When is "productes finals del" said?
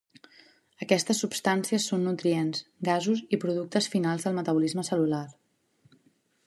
3.45-4.39